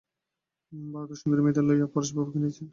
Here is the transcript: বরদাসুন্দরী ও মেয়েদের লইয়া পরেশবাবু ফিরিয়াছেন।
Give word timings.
বরদাসুন্দরী 0.71 1.39
ও 1.41 1.45
মেয়েদের 1.45 1.65
লইয়া 1.67 1.87
পরেশবাবু 1.93 2.29
ফিরিয়াছেন। 2.33 2.67